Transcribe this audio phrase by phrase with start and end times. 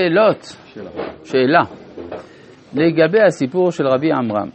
[0.00, 0.56] שאלות,
[1.24, 1.60] שאלה,
[2.74, 4.48] לגבי הסיפור של רבי עמרם.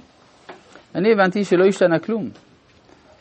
[0.96, 2.30] אני הבנתי שלא השתנה כלום,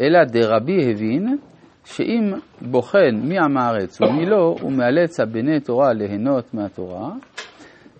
[0.00, 1.38] אלא דרבי הבין
[1.84, 7.10] שאם בוחן מי עם הארץ ומי לא, הוא מאלץ הבני תורה ליהנות מהתורה,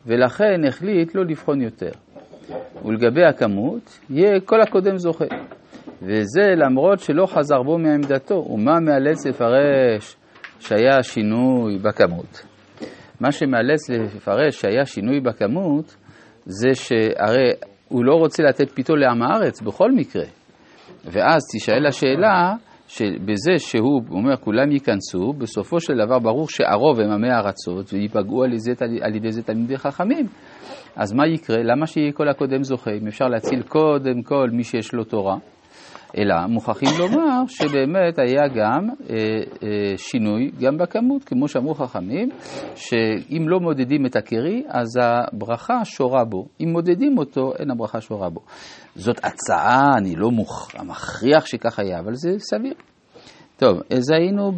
[0.07, 1.93] ולכן החליט לא לבחון יותר.
[2.85, 5.25] ולגבי הכמות, יהיה כל הקודם זוכה.
[6.03, 10.17] וזה למרות שלא חזר בו מעמדתו, ומה מאלץ לפרש
[10.61, 12.58] שהיה שינוי בכמות.
[13.21, 15.97] מה שמאלץ לפרש שהיה שינוי בכמות,
[16.45, 17.51] זה שהרי
[17.89, 20.25] הוא לא רוצה לתת פיתו לעם הארץ בכל מקרה.
[21.05, 22.55] ואז תשאל השאלה,
[22.89, 28.51] שבזה שהוא אומר כולם ייכנסו, בסופו של דבר ברור שהרוב הם עמי ארצות וייפגעו על,
[29.03, 30.27] על ידי זה תלמידי חכמים.
[30.97, 31.57] אז מה יקרה?
[31.63, 32.91] למה שיהיה כל הקודם זוכה?
[32.91, 35.37] אם אפשר להציל קודם כל מי שיש לו תורה.
[36.17, 39.17] אלא מוכרחים לומר שבאמת היה גם אה,
[39.63, 42.29] אה, שינוי גם בכמות, כמו שאמרו חכמים,
[42.75, 46.47] שאם לא מודדים את הקרי, אז הברכה שורה בו.
[46.61, 48.41] אם מודדים אותו, אין הברכה שורה בו.
[48.95, 50.75] זאת הצעה, אני לא מוכ...
[50.85, 52.75] מכריח שכך היה, אבל זה סביר.
[53.57, 54.53] טוב, אז היינו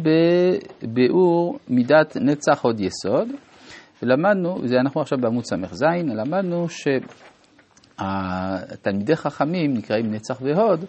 [0.83, 3.27] בביאור מידת נצח עוד יסוד,
[4.03, 6.87] ולמדנו, זה אנחנו עכשיו בעמוד ס"ז, למדנו ש...
[8.01, 10.85] התלמידי חכמים נקראים נצח והוד,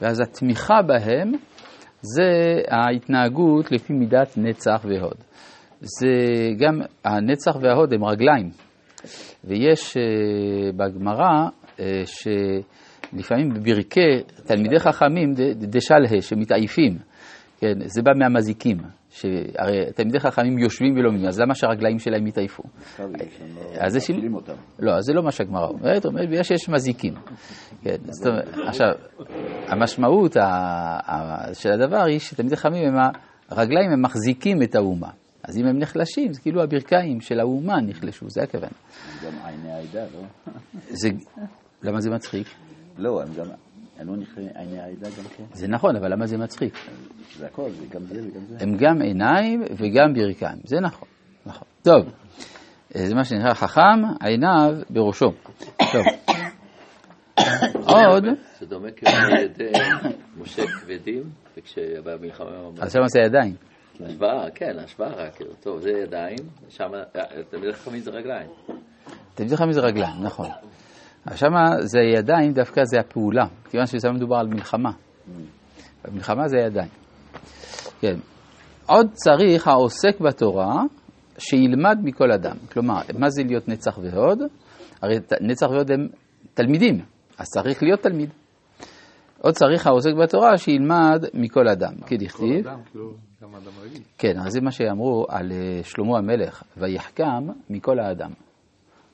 [0.00, 1.32] ואז התמיכה בהם
[2.00, 2.30] זה
[2.68, 5.16] ההתנהגות לפי מידת נצח והוד.
[5.80, 6.08] זה
[6.58, 8.50] גם, הנצח וההוד הם רגליים,
[9.44, 16.98] ויש uh, בגמרא uh, שלפעמים בברכי תלמידי חכמים דשלהה, שמתעייפים,
[17.58, 18.76] כן, זה בא מהמזיקים.
[19.12, 22.62] שהרי תלמידי חכמים יושבים ולומדים, אז למה שהרגליים שלהם יתעייפו?
[23.80, 24.28] אז זה שינוי.
[24.78, 27.14] לא, זה לא מה שהגמרא אומרת, אומרת בגלל שיש מזיקים.
[27.82, 27.96] כן,
[28.66, 28.88] עכשיו,
[29.68, 30.36] המשמעות
[31.52, 32.92] של הדבר היא שתלמידי חכמים,
[33.48, 35.10] הרגליים הם מחזיקים את האומה.
[35.44, 38.72] אז אם הם נחלשים, זה כאילו הברכיים של האומה נחלשו, זה הכוונה.
[39.24, 40.22] גם עיני העדה, לא?
[41.82, 42.46] למה זה מצחיק?
[42.98, 43.46] לא, הם גם...
[44.04, 45.44] לא נכנסים עיני העדה גם כן?
[45.52, 46.74] זה נכון, אבל למה זה מצחיק?
[47.36, 48.56] זה הכל, זה גם זה וגם זה.
[48.60, 51.08] הם גם עיניים וגם ברכיים, זה נכון.
[51.46, 51.68] נכון.
[51.82, 52.06] טוב,
[52.94, 55.32] זה מה שנקרא חכם, עיניו בראשו.
[55.92, 56.04] טוב.
[58.10, 58.24] עוד...
[58.60, 59.72] זה דומה כמו ידי
[60.36, 61.22] משה כבדים,
[61.56, 62.50] וכשבמלחמה...
[62.80, 63.54] אז שם זה ידיים.
[64.00, 66.38] השוואה, כן, השוואה רק, טוב, זה ידיים,
[66.68, 66.90] שם,
[67.50, 68.50] תלמידי חכמים זה רגליים.
[69.34, 70.48] תלמידי חכמים זה רגליים, נכון.
[71.34, 74.90] שמה זה ידיים, דווקא זה הפעולה, כיוון ששם מדובר על מלחמה.
[76.04, 76.88] במלחמה זה ידיים.
[78.00, 78.16] כן.
[78.86, 80.82] עוד צריך העוסק בתורה
[81.38, 82.56] שילמד מכל אדם.
[82.72, 84.38] כלומר, מה זה להיות נצח והוד?
[85.02, 86.08] הרי נצח והוד הם
[86.54, 87.00] תלמידים,
[87.38, 88.30] אז צריך להיות תלמיד.
[89.38, 92.66] עוד צריך העוסק בתורה שילמד מכל אדם, כדכתיב.
[92.90, 93.12] כאילו,
[94.18, 98.30] כן, אז זה מה שאמרו על אה, שלמה המלך, ויחכם מכל האדם.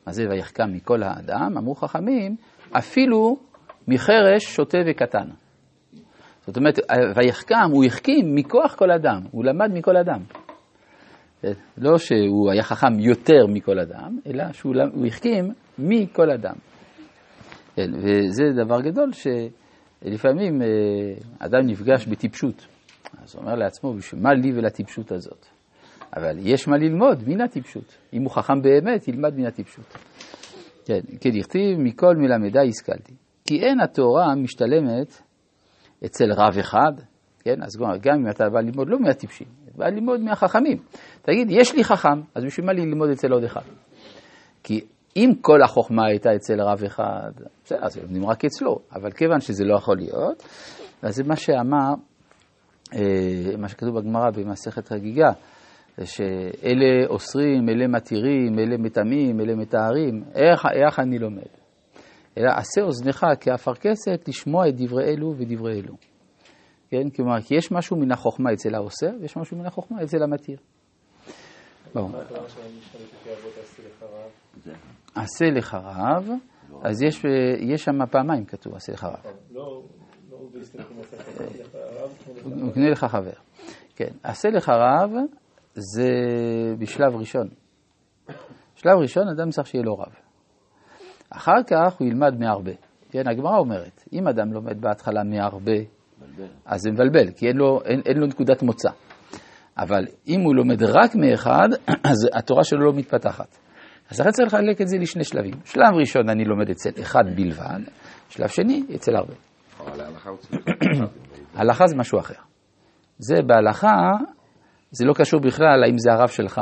[0.09, 1.59] מה זה ויחכם מכל האדם?
[1.59, 2.37] אמרו חכמים,
[2.73, 3.37] אפילו
[3.89, 5.29] מחרש שוטה וקטן.
[6.47, 6.79] זאת אומרת,
[7.17, 10.21] ויחכם, הוא החכים מכוח כל אדם, הוא למד מכל אדם.
[11.79, 14.75] לא שהוא היה חכם יותר מכל אדם, אלא שהוא
[15.07, 16.55] החכים מכל אדם.
[17.75, 20.67] כן, וזה דבר גדול שלפעמים אה,
[21.39, 22.67] אדם נפגש בטיפשות.
[23.23, 25.58] אז הוא אומר לעצמו, בשביל מה לי ולטיפשות הזאת?
[26.17, 27.97] אבל יש מה ללמוד מן הטיפשות.
[28.13, 29.97] אם הוא חכם באמת, ילמד מן הטיפשות.
[30.85, 33.15] כן, כדכתיב, מכל מלמדי השכלתי.
[33.45, 35.23] כי אין התורה משתלמת
[36.05, 36.93] אצל רב אחד,
[37.41, 40.79] כן, אז גם אם אתה בא ללמוד לא מהטיפשים, אתה בא ללמוד מהחכמים.
[41.23, 43.63] תגיד, יש לי חכם, אז בשביל מה ללמוד אצל עוד אחד?
[44.63, 44.81] כי
[45.17, 47.31] אם כל החוכמה הייתה אצל רב אחד,
[47.65, 50.43] בסדר, אז לומדים רק אצלו, אבל כיוון שזה לא יכול להיות,
[51.03, 51.95] אז זה מה שאמר,
[52.95, 55.31] אה, מה שכתוב בגמרא במסכת חגיגה,
[56.05, 61.43] שאלה אוסרים, אלה מתירים, אלה מטמאים, אלה מטהרים, איך, איך אני לומד?
[62.39, 65.95] אלא עשה אוזנך כאפרכסת לשמוע את דברי אלו ודברי אלו.
[66.91, 67.11] כן?
[67.17, 70.57] כלומר, כי יש משהו מן החוכמה אצל האוסר, ויש משהו מן החוכמה אצל המתיר.
[71.95, 72.11] ברור.
[75.15, 76.29] עשה לך רב,
[76.83, 77.03] אז
[77.61, 79.27] יש שם פעמיים כתוב, עשה לך רב.
[82.69, 83.33] וקנה לך חבר.
[83.97, 85.11] כן, עשה לך רב
[85.79, 86.11] זה
[86.79, 87.49] בשלב ראשון.
[88.75, 90.13] שלב ראשון, אדם צריך שיהיה לו רב.
[91.31, 92.73] אחר כך הוא ילמד מהרבה.
[93.11, 95.79] כן, הגמרא אומרת, אם אדם לומד בהתחלה מהרבה,
[96.67, 98.91] אז זה מבלבל, כי אין לו, אין, אין לו נקודת מוצא.
[99.79, 101.69] אבל אם הוא לומד רק מאחד,
[102.11, 103.59] אז התורה שלו לא מתפתחת.
[104.11, 105.55] אז לכן צריך לחלק את זה לשני שלבים.
[105.65, 107.81] שלב ראשון אני לומד אצל אחד בלבד,
[108.29, 109.35] שלב שני אצל הרבה.
[111.55, 112.35] הלכה זה משהו אחר.
[113.19, 114.11] זה בהלכה,
[114.91, 116.61] זה לא קשור בכלל האם זה הרב שלך.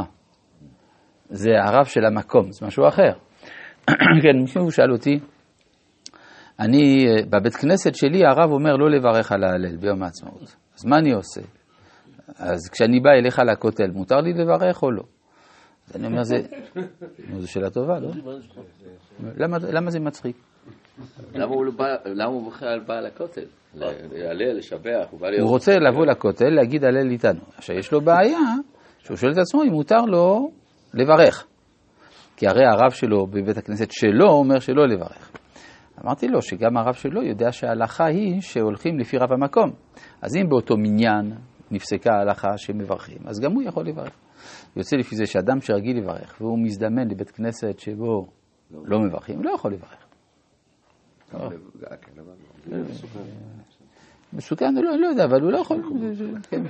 [1.30, 3.12] זה הרב של המקום, זה משהו אחר.
[4.22, 5.18] כן, מישהו שאל אותי,
[6.60, 10.56] אני, אה, בבית כנסת שלי הרב אומר לא לברך על ההלל ביום העצמאות.
[10.78, 11.40] אז מה אני עושה?
[12.38, 15.02] אז כשאני בא אליך לכותל, מותר לי לברך או לא?
[15.88, 16.36] אז אני אומר, זה,
[17.30, 18.10] נו, זו שאלה טובה, לא?
[19.42, 20.36] למה, למה זה מצחיק?
[21.34, 23.44] למה הוא לא בא- למה הוא בכלל בא לכותל?
[23.76, 25.42] להלל, לשבח, הוא בא להיות...
[25.42, 27.40] הוא רוצה לבוא לכותל, להגיד הלל איתנו.
[27.56, 28.38] עכשיו, יש לו בעיה
[28.98, 30.50] שהוא שואל את עצמו אם מותר לו
[30.94, 31.46] לברך.
[32.36, 35.30] כי הרי הרב שלו בבית הכנסת שלו אומר שלא לברך.
[36.04, 39.70] אמרתי לו שגם הרב שלו יודע שההלכה היא שהולכים לפי רב המקום.
[40.22, 41.32] אז אם באותו מניין
[41.70, 44.16] נפסקה ההלכה שמברכים, אז גם הוא יכול לברך.
[44.76, 48.26] יוצא לפי זה שאדם שרגיל לברך והוא מזדמן לבית כנסת שבו
[48.70, 50.05] לא מברכים, לא יכול לברך.
[54.32, 55.82] מסוכן, לא, לא יודע, אבל הוא לא יכול.
[56.50, 56.62] כן.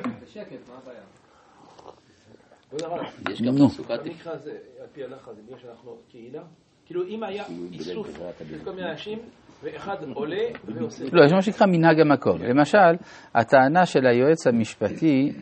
[3.30, 3.68] יש גם נו.
[3.68, 4.50] סוכת במקרה הזה,
[4.80, 6.42] על פי הלכה, זה בגלל שאנחנו קהילה?
[6.86, 8.18] כאילו, אם היה איסוף
[8.48, 9.18] של כל מיני אנשים,
[9.62, 11.04] ואחד עולה ועושה...
[11.12, 12.42] לא, יש מה שנקרא מנהג המקום.
[12.42, 12.96] למשל,
[13.34, 15.32] הטענה של היועץ המשפטי,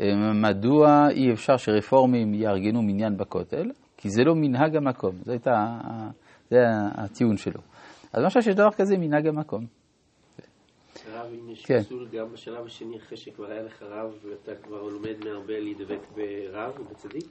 [0.00, 5.36] אה, מדוע אי אפשר שרפורמים יארגנו מניין בכותל, כי זה לא מנהג המקום, זה,
[6.50, 6.56] זה
[6.94, 7.60] הטיעון שלו.
[8.12, 9.66] אז למשל שיש דבר כזה, מנהג המקום.
[11.12, 11.78] רב, אם יש כן.
[11.82, 16.80] פסול גם בשלב השני, אחרי שכבר היה לך רב ואתה כבר לומד מהרבה להידבק ברב
[16.80, 17.24] ובצדיק?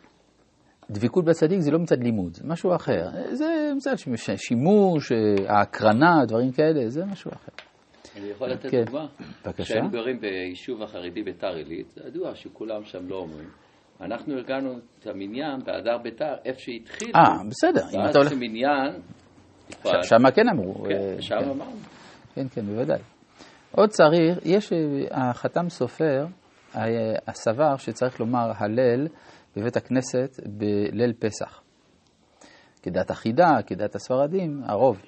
[0.92, 3.10] דבקות בצדיק זה לא מצד לימוד, זה משהו אחר.
[3.32, 3.96] זה מצד
[4.38, 7.52] שימוש- אה, ההקרנה, דברים כאלה, זה משהו אחר.
[8.18, 8.84] אני יכול לתת כן.
[8.86, 9.08] דוגמה?
[9.46, 9.64] בבקשה.
[9.64, 13.50] כשהיינו גרים ביישוב החרדי ביתר עילית, זה ידוע שכולם שם לא אומרים.
[14.02, 17.12] אנחנו ארגנו את המניין באדר ביתר, איפה שהתחיל.
[17.16, 18.30] אה, בסדר, ואז אתה הולך...
[18.30, 19.02] זה מניין,
[19.80, 20.04] נפרד.
[20.04, 20.74] ש- שמה כן אמרו.
[20.74, 21.50] כן, אה, שם כן.
[21.50, 21.72] אמרנו.
[22.36, 23.00] כן, כן, בוודאי.
[23.72, 26.26] עוד צריך, יש, אה, החתם סופר
[26.76, 26.82] אה,
[27.28, 29.08] הסבר שצריך לומר הלל
[29.56, 31.62] בבית הכנסת בליל פסח.
[32.82, 35.02] כדת החידה, כדת הספרדים, הרוב.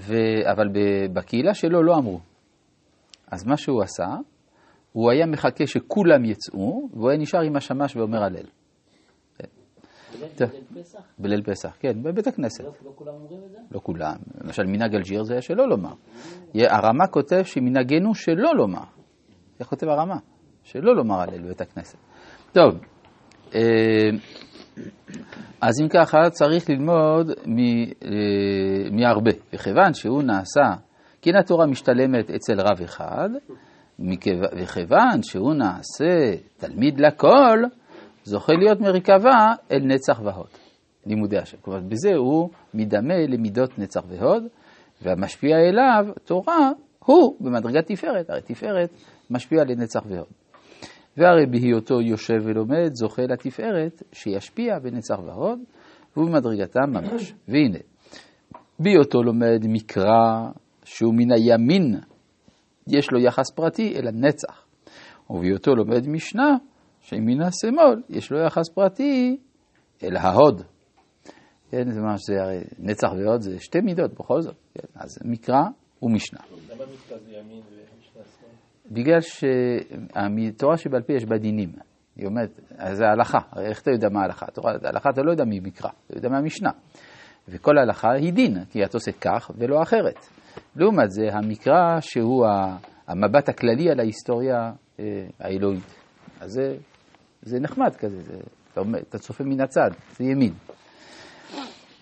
[0.00, 0.14] ו,
[0.52, 0.68] אבל
[1.12, 2.20] בקהילה שלו לא אמרו.
[3.32, 4.06] אז מה שהוא עשה,
[4.92, 8.46] הוא היה מחכה שכולם יצאו, והוא היה נשאר עם השמש ואומר הלל.
[10.36, 10.50] טוב.
[11.18, 12.64] בליל פסח, כן, בבית הכנסת.
[12.64, 13.58] לא כולם אומרים את זה?
[13.70, 14.16] לא כולם.
[14.44, 15.92] למשל, מנהג אלג'יר זה היה שלא לומר.
[16.54, 18.84] הרמה כותב שמנהגנו שלא לומר.
[19.60, 20.16] איך כותב הרמה?
[20.64, 21.98] שלא לומר הלל בבית הכנסת.
[22.52, 22.80] טוב,
[23.54, 23.60] אה,
[25.60, 27.34] אז אם ככה, צריך ללמוד אה,
[28.92, 29.30] מהרבה.
[29.54, 30.70] וכיוון שהוא נעשה,
[31.22, 33.28] כן התורה משתלמת אצל רב אחד,
[34.62, 37.64] וכיוון שהוא נעשה תלמיד לכל,
[38.24, 40.48] זוכה להיות מרכבה אל נצח והוד.
[41.06, 41.56] לימודי השם.
[41.60, 44.42] כלומר, בזה הוא מדמה למידות נצח והוד,
[45.02, 46.70] והמשפיע אליו, תורה,
[47.04, 48.30] הוא במדרגת תפארת.
[48.30, 48.90] הרי תפארת
[49.30, 50.32] משפיע לנצח והוד.
[51.16, 55.58] והרי בהיותו יושב ולומד, זוכה לתפארת שישפיע בנצח והוד,
[56.16, 57.34] והוא במדרגתם ממש.
[57.48, 57.78] והנה,
[58.78, 60.48] בהיותו לומד מקרא
[60.84, 62.00] שהוא מן הימין,
[62.88, 64.64] יש לו יחס פרטי אל הנצח.
[65.30, 66.56] ובהיותו לומד משנה,
[67.00, 69.36] שמן השמאל, יש לו יחס פרטי
[70.02, 70.62] אל ההוד.
[71.70, 74.56] כן, זה ממש, זה הרי נצח והוד זה שתי מידות בכל זאת.
[74.74, 75.62] כן, אז מקרא
[76.02, 76.40] ומשנה.
[76.70, 78.50] למה מקרא זה ימין ומשנה שמאל?
[78.90, 81.72] בגלל שהתורה שבעל פה יש בה דינים.
[82.16, 84.46] היא אומרת, אז זה ההלכה, הרי איך אתה יודע מה ההלכה?
[84.48, 86.70] התורה, ההלכה אתה לא יודע ממקרא, אתה יודע מהמשנה.
[87.48, 90.26] וכל ההלכה היא דין, כי את עושה כך ולא אחרת.
[90.76, 92.46] לעומת זה, המקרא שהוא
[93.06, 95.04] המבט הכללי על ההיסטוריה אה,
[95.40, 95.99] האלוהית.
[96.40, 96.76] אז זה,
[97.42, 98.36] זה נחמד כזה, זה,
[98.72, 100.52] אתה, אומר- אתה צופה מן הצד, זה ימין.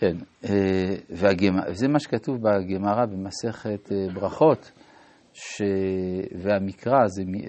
[0.00, 4.72] כן, אה, והגמ- וזה מה שכתוב בגמרא במסכת אה, ברכות,
[5.32, 5.62] ש...
[6.42, 7.46] והמקרא זה, אה,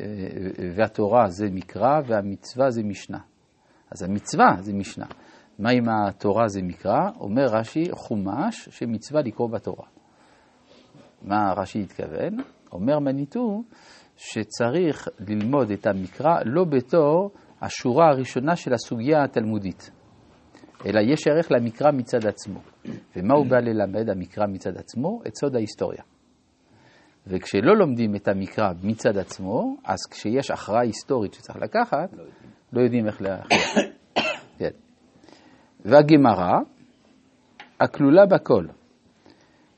[0.75, 3.19] והתורה זה מקרא והמצווה זה משנה.
[3.91, 5.05] אז המצווה זה משנה.
[5.60, 7.10] מה אם התורה זה מקרא?
[7.19, 9.86] אומר רש"י, חומש שמצווה לקרוא בתורה.
[11.22, 12.38] מה רש"י התכוון?
[12.72, 13.63] אומר מניטו
[14.20, 19.92] שצריך ללמוד את המקרא לא בתור השורה הראשונה של הסוגיה התלמודית,
[20.86, 22.60] אלא יש ערך למקרא מצד עצמו.
[23.16, 25.22] ומה הוא בא ללמד המקרא מצד עצמו?
[25.28, 26.02] את סוד ההיסטוריה.
[27.28, 32.10] וכשלא לומדים את המקרא מצד עצמו, אז כשיש הכרעה היסטורית שצריך לקחת,
[32.74, 33.60] לא יודעים איך להכריע.
[34.58, 34.72] כן.
[35.86, 36.52] והגמרא,
[37.80, 38.66] הכלולה בכל,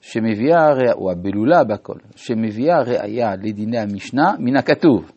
[0.02, 5.12] שמביאה, ראיה- או הבלולה בכל, שמביאה ראייה לדיני המשנה מן הכתוב.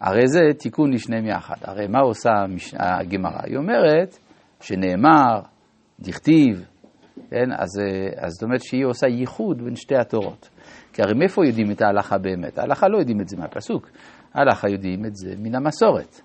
[0.00, 1.54] הרי זה תיקון לשניהם יחד.
[1.62, 2.74] הרי מה עושה המש...
[2.78, 3.40] הגמרא?
[3.44, 4.18] היא אומרת
[4.60, 5.40] שנאמר,
[6.00, 6.64] דכתיב,
[7.30, 7.52] כן?
[7.58, 10.48] אז, אה, אז זאת אומרת שהיא עושה ייחוד בין שתי התורות.
[10.92, 12.58] כי הרי מאיפה יודעים את ההלכה באמת?
[12.58, 13.90] ההלכה לא יודעים את זה מהפסוק,
[14.34, 16.20] ההלכה יודעים את זה מן המסורת.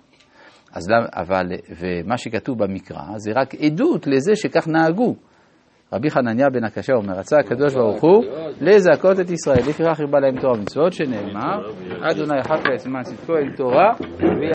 [0.72, 1.46] אז למה, אבל,
[1.78, 5.14] ומה שכתוב במקרא זה רק עדות לזה שכך נהגו.
[5.92, 8.24] רבי חנניה בן הקשה אומר, רצה הקדוש ברוך הוא
[8.60, 11.70] לזכות את ישראל, לפיכך הרבה להם תורה ומצוות, שנאמר,
[12.10, 13.94] אדוני אחת לעצמן צדקו אל תורה